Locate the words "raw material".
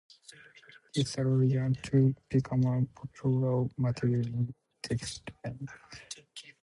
3.39-4.25